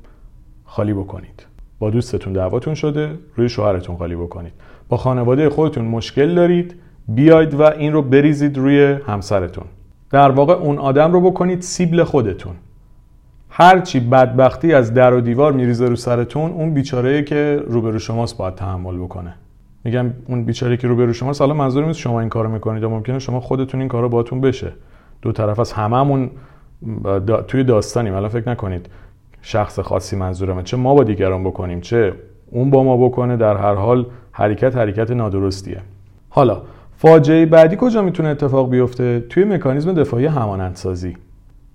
[0.65, 1.45] خالی بکنید.
[1.79, 4.53] با دوستتون دعواتون شده روی شوهرتون خالی بکنید.
[4.89, 6.75] با خانواده خودتون مشکل دارید
[7.07, 9.65] بیاید و این رو بریزید روی همسرتون.
[10.11, 12.55] در واقع اون آدم رو بکنید سیبل خودتون.
[13.53, 18.55] هرچی بدبختی از در و دیوار میریزه رو سرتون اون بیچاره که روبرو شماست باید
[18.55, 19.33] تحمل بکنه.
[19.83, 23.19] میگم اون بیچاره که روبرو شماست حالا منظورم نیست شما این کارو می‌کنید یا ممکنه
[23.19, 24.71] شما خودتون این کارو باتون بشه.
[25.21, 26.29] دو طرف از هممون
[27.27, 28.15] دا توی داستانیم.
[28.15, 28.89] الان فکر نکنید
[29.41, 30.63] شخص خاصی منظورمه.
[30.63, 32.13] چه ما با دیگران بکنیم چه
[32.51, 35.81] اون با ما بکنه در هر حال حرکت حرکت نادرستیه.
[36.29, 36.61] حالا
[36.97, 41.17] فاجعه بعدی کجا می‌تونه اتفاق بیفته؟ توی مکانیزم دفاعی همانندسازی.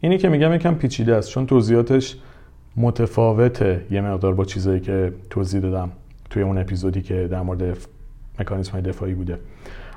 [0.01, 2.17] اینی که میگم یکم پیچیده است چون توضیحاتش
[2.77, 3.85] متفاوته.
[3.91, 5.93] یه مقدار با چیزایی که توضیح دادم
[6.31, 7.79] توی اون اپیزودی که در مورد
[8.41, 9.39] مکانیزم های دفاعی بوده.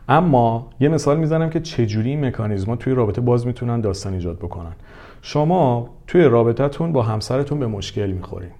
[0.09, 4.71] اما یه مثال می‌زنم که چجوری این مکانیزم توی رابطه باز می‌تونن داستان ایجاد بکنن.
[5.21, 8.51] شما توی رابطتون با همسرتون به مشکل می‌خورین.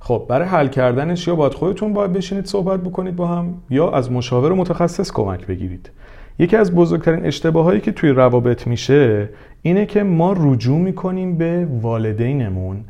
[0.00, 4.12] خب برای حل کردنش یا باید خودتون باید بشینید صحبت بکنید با هم یا از
[4.12, 5.90] مشاور متخصص کمک بگیرید.
[6.38, 9.28] یکی از بزرگترین اشتباهایی که توی روابط میشه
[9.62, 12.84] اینه که ما رجوع می‌کنیم به والدینمون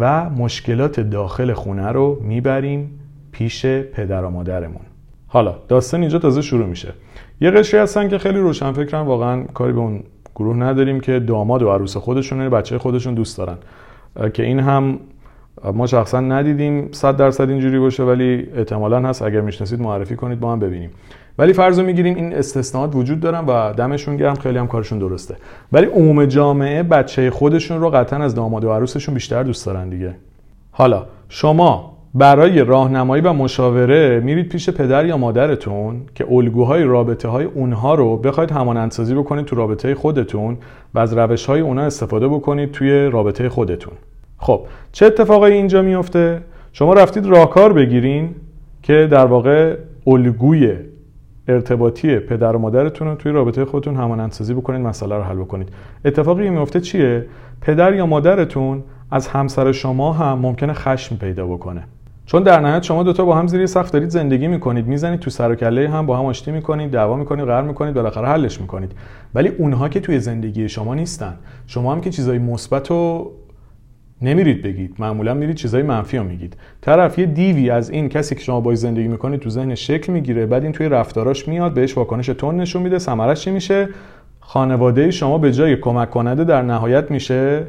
[0.00, 2.90] و مشکلات داخل خونه رو می‌بریم
[3.32, 4.82] پیش پدر و مادرمون.
[5.26, 6.88] حالا داستان اینجا تازه شروع میشه.
[7.40, 10.02] یه قشری هستن که خیلی روشن فکرن واقعا کاری به اون
[10.34, 13.56] گروه نداریم که داماد و عروس خودشون بچه خودشون دوست دارن.
[14.34, 14.98] که این هم
[15.74, 19.22] ما شخصا ندیدیم 100 درصد اینجوری باشه ولی احتمالا هست.
[19.22, 20.90] اگر می‌شناسید معرفی کنید با هم ببینیم.
[21.38, 25.36] ولی فرض می‌گیریم این استثناءات وجود دارن و دمشون گرم خیلی هم کارشون درسته.
[25.72, 30.14] ولی عموم جامعه بچه خودشون رو قطعا از داماد و عروسشون بیشتر دوست دارن دیگه.
[30.70, 37.44] حالا شما برای راهنمایی و مشاوره میرید پیش پدر یا مادرتون که الگوهای رابطه های
[37.44, 40.56] اونها رو بخواید همانندسازی بکنید تو رابطه خودتون
[40.94, 43.92] و از روش های اونها استفاده بکنید توی رابطه خودتون.
[44.38, 44.60] خب
[44.92, 48.34] چه اتفاقایی اینجا میفته شما رفتید راهکار بگیرین
[48.82, 50.76] که در واقع الگوی
[51.48, 55.68] ارتباطی پدر و مادرتون رو توی رابطه خودتون همانندسازی بکنید مسئله رو حل بکنید
[56.04, 57.26] اتفاقی که میفته چیه؟
[57.60, 61.84] پدر یا مادرتون از همسر شما هم ممکنه خشم پیدا بکنه.
[62.26, 65.52] چون در نهایت شما دوتا با هم زیر سقف دارید زندگی می‌کنید می‌زنید تو سر
[65.52, 68.92] و کله هم با هم آشتی می‌کنید دعوا می‌کنید قهر می‌کنید بالاخره حلش می‌کنید.
[69.34, 71.34] ولی اونها که توی زندگی شما نیستن.
[71.66, 73.30] شما هم که چیزای مثبت و
[74.22, 74.94] نمیرید بگید.
[74.98, 76.56] معمولا میرید چیزای منفی رو میگید.
[76.80, 80.46] طرف یه دیوی از این کسی که شما باش زندگی می‌کنید تو ذهن شکل می‌گیره
[80.46, 83.88] بعد این توی رفتاراش میاد بهش واکنش تون نشون میده ثمرش چی میشه؟
[84.40, 87.66] خانواده شما به جای کمک کننده در نهایت میشه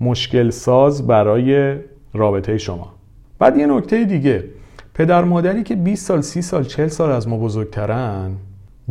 [0.00, 1.76] مشکل ساز برای
[2.14, 2.94] رابطه شما.
[3.38, 4.44] بعد یه نکته دیگه.
[4.94, 8.30] پدر مادری که 20 سال 30 سال 40 سال از ما بزرگترن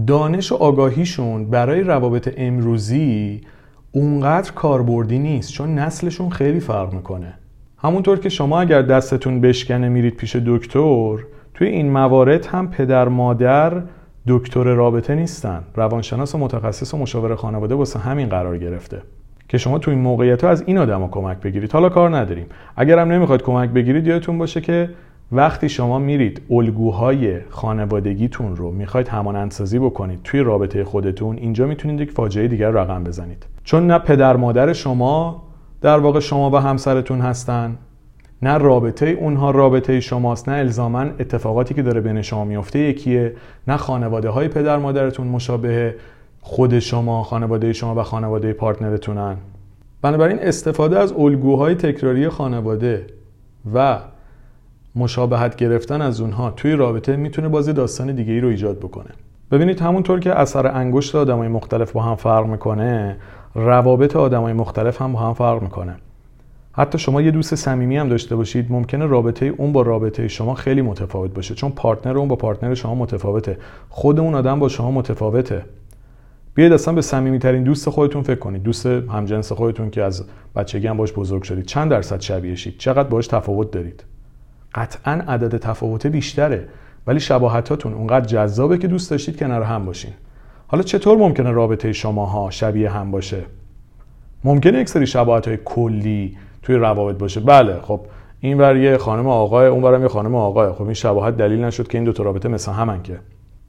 [0.07, 3.41] دانش و آگاهیشون برای روابط امروزی
[3.91, 7.33] اونقدر کاربردی نیست چون نسلشون خیلی فرق می‌کنه.
[7.77, 11.17] همونطور که شما اگر دستتون بشکنه میرید پیش دکتر
[11.53, 13.81] توی این موارد هم پدر مادر
[14.27, 15.63] دکتر رابطه نیستن.
[15.75, 19.01] روانشناس و متخصص و مشاور خانواده واسه همین قرار گرفته.
[19.47, 21.71] که شما تو این موقعیت ها از این آدم کمک بگیرید.
[21.71, 22.45] حالا کار نداریم.
[22.75, 24.89] اگرم نمی‌خواید کمک بگیرید یادتون باشه که
[25.31, 32.11] وقتی شما میرید الگوهای خانوادگیتون رو می‌خواید همانندسازی بکنید توی رابطه خودتون اینجا می‌تونید یک
[32.11, 33.45] فاجعه دیگر رقم بزنید.
[33.63, 35.43] چون نه پدر مادر شما
[35.81, 37.77] در واقع شما و همسرتون هستن
[38.41, 43.33] نه رابطه اونها رابطه شماست نه الزاما اتفاقاتی که داره بین شما میفته یکیه
[43.67, 45.95] نه خانواده های پدر مادرتون مشابه
[46.41, 49.37] خود شما خانواده شما و خانواده پارتنرتونن.
[50.01, 53.05] بنابراین استفاده از الگوهای تکراری خانواده
[53.73, 53.99] و
[54.95, 59.09] مشابهت گرفتن از اونها توی رابطه می‌تونه بازی داستان دیگه ای رو ایجاد بکنه.
[59.51, 63.17] ببینید همونطور که اثر انگشت آدمای مختلف با هم فرق می‌کنه
[63.55, 65.95] روابط آدمای مختلف هم با هم فرق می‌کنه.
[66.73, 70.81] حتی شما یه دوست صمیمی هم داشته باشید ممکنه رابطه اون با رابطه شما خیلی
[70.81, 73.57] متفاوت باشه چون پارتنر اون با پارتنر شما متفاوته.
[73.89, 75.65] خود اون آدم با شما متفاوته.
[76.55, 78.63] بیاید اصلا به صمیمی ترین دوست خودتون فکر کنید.
[78.63, 80.23] دوست همجنس خودتون که از
[80.55, 81.65] بچگی هم باش بزرگ شدید.
[81.65, 84.03] چند درصد شبیه شید؟ چقدر باش تفاوت دارید؟
[84.75, 86.67] قطعا عدد تفاوته بیشتره.
[87.07, 90.13] ولی شباهتاتون اونقدر جذابه که دوست داشتید کنار هم باشین.
[90.67, 93.43] حالا چطور ممکنه رابطه شماها شبیه هم باشه؟
[94.43, 97.39] ممکنه یک سری شباهت های کلی توی روابط باشه.
[97.39, 98.01] بله خب
[98.39, 100.73] این ور یه خانم آقای اون برم یه خانم آقای.
[100.73, 103.19] خب این شباهت دلیل نشد که این دو تا رابطه مثل همن که.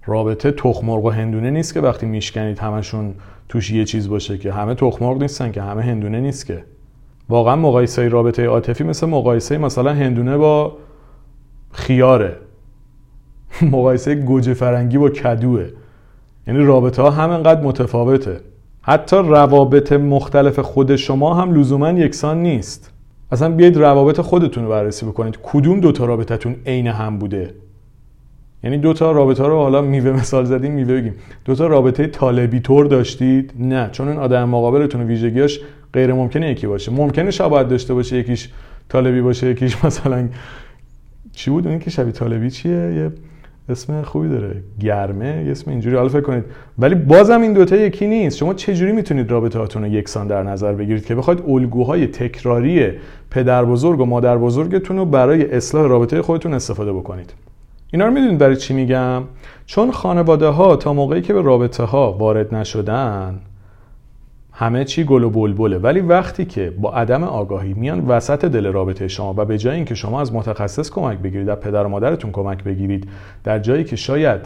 [0.07, 3.15] رابطه تخمرغ و هندونه نیست که وقتی میشکنید همشون
[3.49, 6.65] توش یه چیز باشه که همه تخمرغ نیستن که همه هندونه نیست که.
[7.29, 10.77] واقعا مقایسه رابطه عاطفی مثل مقایسه مثلا هندونه با
[11.73, 12.37] خیاره.
[13.63, 15.67] مقایسه گوجه فرنگی با کدوه.
[16.47, 18.41] یعنی رابطه ها همینقدر متفاوته.
[18.83, 22.93] حتی روابط مختلف خود شما هم لزوما یکسان نیست.
[23.33, 25.39] اصلا بیاید روابط خودتون رو بررسی بکنید.
[25.43, 27.55] کدوم دوتا رابطتون عین هم بوده؟
[28.65, 31.15] یعنی دوتا رابطه رو حالا میوه مثال زدیم میوه بگیم.
[31.45, 33.89] دوتا رابطه طالبی طور داشتید؟ نه.
[33.93, 35.61] چون این آدم مقابلتون ویژگیاش
[35.93, 36.93] غیر ممکنه یکی باشه.
[36.93, 38.49] ممکنه شباهت داشته باشه یکیش
[38.89, 40.29] طالبی باشه یکیش مثلا
[41.33, 43.13] چی بود؟ اون که شبیه طالبی چیه؟ یه
[43.69, 44.63] اسم خوبی داره.
[44.81, 45.97] گرمه یه اسم اینجوری.
[45.97, 46.45] حالا فکر کنید.
[46.79, 48.37] ولی بازم این دوتا یکی نیست.
[48.37, 52.93] شما چجوری می‌تونید رابطه هاتون رو یکسان در نظر بگیرید که بخواید الگوهای تکراری
[53.31, 57.33] پدر بزرگ و مادر بزرگتون رو برای اصلاح رابطه خودتون استفاده بکنید.
[57.93, 59.23] اینا رو می‌دونید برای چی میگم؟
[59.67, 63.41] چون خانواده ها تا موقعی که به رابطه ها وارد نشدن
[64.53, 65.79] همه چی گل و بلبله.
[65.79, 69.95] ولی وقتی که با عدم آگاهی میان وسط دل رابطه شما و به جای اینکه
[69.95, 73.09] شما از متخصص کمک بگیرید در پدر و مادرتون کمک بگیرید
[73.45, 74.41] در جایی که شاید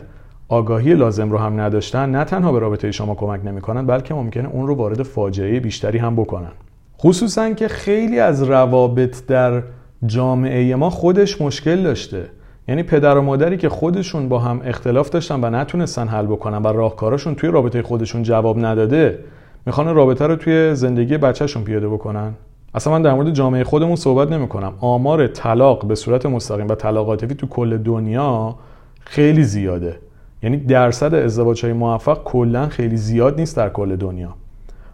[0.49, 4.67] آگاهی لازم رو هم نداشتن نه تنها به رابطه شما کمک نمی‌کنن بلکه ممکنه اون
[4.67, 6.53] رو وارد فاجعه بیشتری هم بکنن.
[6.99, 9.63] خصوصا که خیلی از روابط در
[10.07, 12.27] جامعه ما خودش مشکل داشته.
[12.69, 16.67] یعنی پدر و مادری که خودشون با هم اختلاف داشتن و نتونستن حل بکنن و
[16.67, 19.19] راهکاراشون توی رابطه خودشون جواب نداده
[19.67, 22.35] می‌خوان رابطه رو توی زندگی بچهشون پیاده بکنن؟
[22.75, 26.75] اصلا من در مورد جامعه خودمون صحبت نمی کنم آمار طلاق به صورت مستقیم و
[26.75, 28.55] طلاق عاطفی تو کل دنیا
[29.01, 29.99] خیلی زیاده.
[30.43, 34.35] یعنی درصد ازدواج های موفق کلا خیلی زیاد نیست در کل دنیا.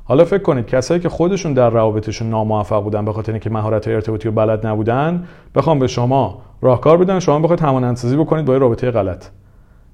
[0.05, 4.29] حالا فکر کنید کسایی که خودشون در روابطشون ناموفق بودن به خاطر اینکه مهارت ارتباطی
[4.29, 9.27] رو بلد نبودن بخوام به شما راهکار بدن شما بخواید همانندسازی بکنید با رابطه غلط.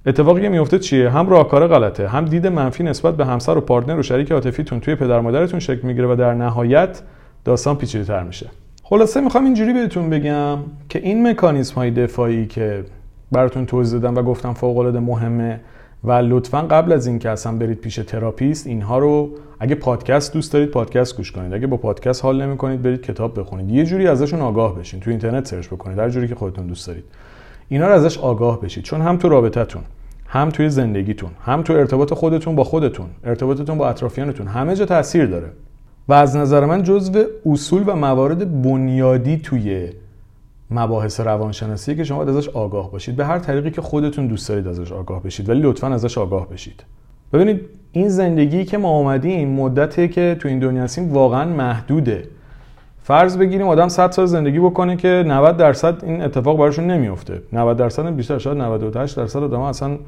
[0.09, 3.99] اتفاقی که میفته چیه؟ هم راهکار غلطه هم دید منفی نسبت به همسر و partner
[3.99, 7.03] و شریک عاطفیتون توی پدر مادرتون شکل می‌گیره و در نهایت
[7.45, 8.47] داستان پیچیده تر میشه.
[8.83, 12.85] خلاصه می‌خوام اینجوری بهتون بگم که این مکانیزم های دفاعی که
[13.33, 15.61] براتون توضیح دادم و گفتم فوق العاده مهمه
[16.05, 20.71] و لطفا قبل از اینکه اصلا برید پیش therapist اینها رو اگه پادکست دوست دارید
[20.71, 21.55] پادکست گوش کنید.
[21.55, 23.71] اگه با پادکست حال نمی‌کنید برید کتاب بخونید.
[23.71, 25.01] یه جوری ازشون آگاه بشین.
[25.01, 25.99] تو اینترنت search بکنید.
[25.99, 27.05] هر جوری که خودتون دوست دارید.
[27.69, 28.85] اینا رو ازش آگاه بشید.
[28.85, 29.83] چون هم تو رابطتون
[30.29, 35.27] هم توی زندگیتون هم تو ارتباط خودتون با خودتون ارتباطتون با اطرافیانتون همه جا تاثیر
[35.27, 35.49] داره.
[36.09, 39.89] و از نظر من جزو اصول و موارد بنیادی توی
[40.71, 43.17] مباحث روانشناسی که شما ازش آگاه باشید.
[43.17, 45.49] به هر طریقی که خودتون دوست دارید ازش آگاه بشید.
[45.49, 46.85] ولی لطفا ازش آگاه بشید.
[47.33, 47.61] ببینید
[47.93, 52.29] این زندگی که ما آمدیم مدتی که تو این دنیا هستیم واقعا محدوده.
[53.09, 57.77] فرض بگیریم آدم 100 سال زندگی بکنه که 90 درصد این اتفاق براشون نمیفته 90
[57.77, 59.99] درصد بیشتر شاید 98 درصد آدم اصلا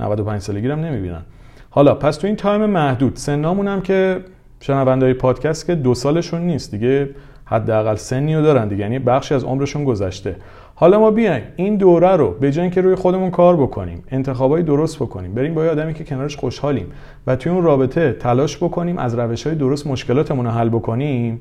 [0.00, 1.22] 95 سالگی هم نمی‌بینن.
[1.70, 4.20] حالا پس تو این تایم محدود سنامون هم که
[4.60, 7.10] شنونده های پادکست که دو سالشون نیست دیگه
[7.44, 10.36] حداقل سنی رو دارن دیگه یعنی بخشی از عمرشون گذشته.
[10.74, 14.96] حالا ما بیایم این دوره رو به جای اینکه روی خودمون کار بکنیم انتخابای درست
[14.96, 16.86] بکنیم بریم با یه آدمی که کنارش خوشحالیم
[17.26, 21.40] و توی اون رابطه تلاش بکنیم از روش های درست مشکلاتمون رو حل بکنیم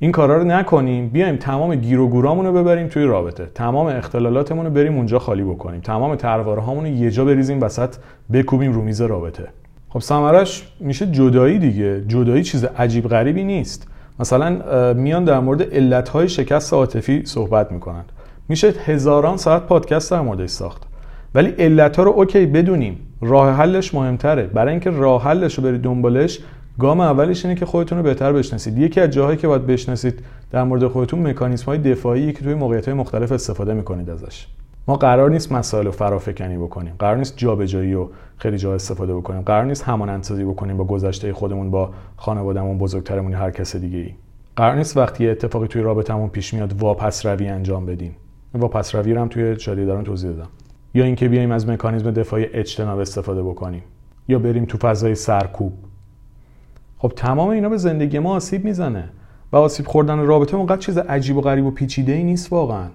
[0.00, 1.08] این کارا رو نکنیم.
[1.08, 3.46] بیایم تمام گیر و رو ببریم توی رابطه.
[3.54, 5.80] تمام اختلالاتمون رو بریم اونجا خالی بکنیم.
[5.80, 7.94] تمام ترواره هامون رو یه جا بریزیم وسط
[8.32, 9.44] بکوبیم رو میز رابطه.
[9.88, 12.04] خب ثمرش میشه جدایی دیگه.
[12.08, 13.88] جدایی چیز عجیب غریبی نیست.
[14.20, 18.04] مثلا میان در مورد علتهای شکست عاطفی صحبت می‌کنن.
[18.48, 20.82] میشه هزاران ساعت پادکست در موردش ساخت.
[21.34, 22.98] ولی علت ها رو اوکی بدونیم.
[23.20, 24.42] راه حلش مهمتره.
[24.42, 26.38] برای اینکه راه حلش رو برید دنبالش
[26.78, 28.78] گام اولش اینه که خودتون رو بهتر بشناسید.
[28.78, 32.88] یکی از جاهایی که باید بشناسید در مورد خودتون مکانیزم های دفاعی که توی موقعیت
[32.88, 34.46] های مختلف استفاده می‌کنید ازش.
[34.88, 36.94] ما قرار نیست مسائل رو فرافکنی بکنیم.
[36.98, 39.42] قرار نیست جابجایی و خیلی جا استفاده بکنیم.
[39.42, 44.14] قرار نیست همان بکنیم با گذشته خودمون با خانوادهمون بزرگترمون هر کس دیگه ای
[44.56, 48.16] قرار نیست وقتی اتفاقی توی رابطمون پیش میاد واپس روی انجام بدیم.
[48.54, 50.48] واپس روی رو هم توی شادی دارم توضیح دادم.
[50.94, 53.82] یا اینکه بیایم از مکانیزم دفاعی اجتناب استفاده بکنیم.
[54.28, 55.72] یا بریم تو فضای سرکوب.
[56.98, 59.08] خب تمام اینا به زندگی ما آسیب می‌زنه.
[59.52, 62.86] و آسیب خوردن رابطه اونقدر چیز عجیب و غریب و پیچیده ای نیست واقعا.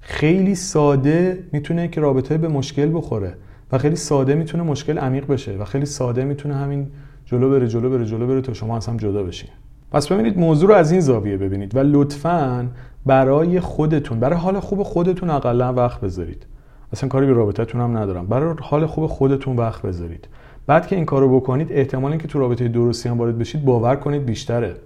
[0.00, 3.34] خیلی ساده می‌تونه که رابطه به مشکل بخوره
[3.72, 6.86] و خیلی ساده می‌تونه مشکل عمیق بشه و خیلی ساده می‌تونه همین
[7.24, 9.50] جلو بره جلو بره جلو بره تا شما از هم جدا بشین
[9.92, 12.68] پس ببینید موضوع رو از این زاویه ببینید و لطفا
[13.06, 16.46] برای خودتون برای حال خوب خودتون اقلا وقت بذارید.
[16.92, 18.26] اصلا کاری به رابطتون هم ندارم.
[18.26, 20.28] برای حال خوب خودتون وقت بذارید.
[20.66, 24.24] بعد که این کارو بکنید احتمال اینکه تو رابطه درستی هم وارد بشید باور کنید
[24.24, 24.76] بیشتره.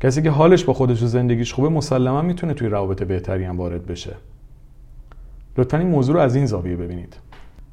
[0.00, 3.86] کسی که حالش با خودش و زندگیش خوبه مسلما می‌تونه توی روابط بهتری هم وارد
[3.86, 4.14] بشه.
[5.58, 7.16] لطفا این موضوع رو از این زاویه ببینید.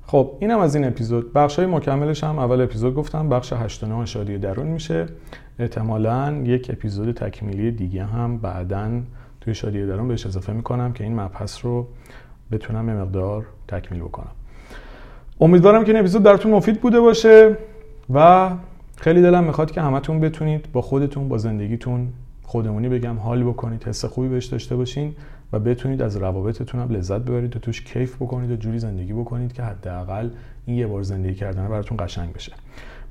[0.05, 1.33] خب اینم از این اپیزود.
[1.33, 3.29] بخش های مکملش هم اول اپیزود گفتم.
[3.29, 5.05] بخش 8 و شادی درون میشه.
[5.59, 9.01] احتمالا یک اپیزود تکمیلی دیگه هم بعدا
[9.41, 11.87] توی شادی درون بهش اضافه می‌کنم که این مبحث رو
[12.51, 14.31] بتونم یه مقدار تکمیل بکنم.
[15.41, 17.57] امیدوارم که این اپیزود براتون مفید بوده باشه
[18.13, 18.49] و
[18.97, 22.07] خیلی دلم می‌خواد که همتون بتونید با خودتون با زندگیتون
[22.43, 25.15] خودمونی بگم حال بکنید حس خوبی بهش داشته باشین
[25.53, 29.53] و بتونید از روابطتون هم لذت ببرید و توش کیف بکنید و جوری زندگی بکنید
[29.53, 30.29] که حداقل
[30.65, 32.51] این یه بار زندگی کردن براتون قشنگ بشه.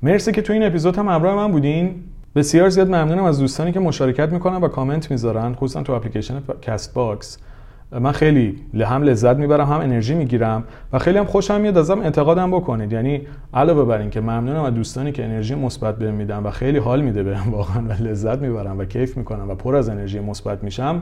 [0.03, 2.03] مرسی که تو این اپیزود هم همراه من بودین.
[2.35, 7.37] بسیار زیاد ممنونم از دوستانی که مشارکت می‌کنن و کامنت می‌ذارن خصوصا تو اپلیکیشن Castbox
[7.99, 12.51] من خیلی هم لذت می‌برم هم انرژی می‌گیرم و خیلی هم خوشم میاد ازم انتقادم
[12.51, 12.93] بکنید.
[12.93, 13.21] یعنی
[13.53, 17.23] علاوه بر که ممنونم از دوستانی که انرژی مثبت بهم میدن و خیلی حال میده
[17.23, 21.01] بهم واقعا و لذت می‌برم و کیف می‌کنم و پر از انرژی مثبت میشم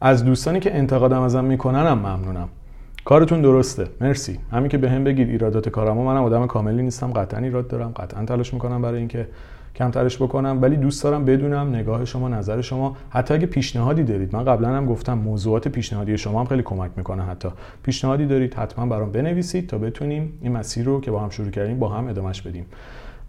[0.00, 2.48] از دوستانی که انتقادم ازم می‌کنن هم ممنونم.
[3.04, 3.86] کارتون درسته.
[4.00, 4.38] مرسی.
[4.52, 7.12] همین که بهم هم بگید ایرادات کارمو منم آدم کاملی نیستم.
[7.12, 7.92] قطعا ایراد دارم.
[7.96, 9.26] قطعا تلاش می‌کنم برای اینکه
[9.78, 12.96] کمترش بکنم ولی دوست دارم بدونم نگاه شما نظر شما.
[13.10, 17.22] حتی اگه پیشنهادی دارید من قبلا هم گفتم موضوعات پیشنهادی شما هم خیلی کمک می‌کنه
[17.22, 17.48] حتی.
[17.82, 21.78] پیشنهادی دارید حتما برام بنویسید تا بتونیم این مسیر رو که با هم شروع کردیم
[21.78, 22.66] با هم ادامهش بدیم.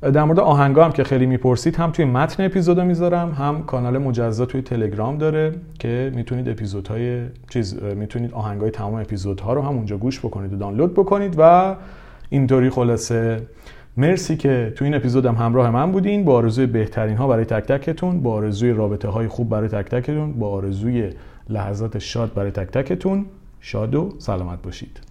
[0.01, 4.45] در مورد آهنگا هم که خیلی می‌پرسید هم توی متن اپیزودا می‌ذارم هم کانال مجزا
[4.45, 10.19] توی تلگرام داره که می‌تونید اپیزودهای چیز می‌تونید آهنگای تمام اپیزودها رو هم اونجا گوش
[10.19, 11.75] بکنید و دانلود بکنید و
[12.29, 13.41] اینطوری خلاصه
[13.99, 16.25] مرسی که تو این اپیزودم همراه من بودین.
[16.25, 20.33] با آرزوی بهترین ها برای تک تکتون با آرزوی رابطه های خوب برای تک تکتون
[20.33, 21.09] با آرزوی
[21.49, 23.25] لحظات شاد برای تک تکتون.
[23.59, 25.08] شاد و سلامت باشید.